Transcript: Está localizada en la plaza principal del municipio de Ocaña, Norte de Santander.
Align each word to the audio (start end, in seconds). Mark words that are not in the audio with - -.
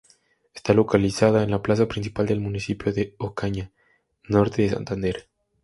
Está 0.55 0.73
localizada 0.73 1.43
en 1.43 1.51
la 1.51 1.61
plaza 1.61 1.87
principal 1.87 2.25
del 2.25 2.39
municipio 2.39 2.91
de 2.91 3.13
Ocaña, 3.19 3.71
Norte 4.27 4.63
de 4.63 4.69
Santander. 4.71 5.29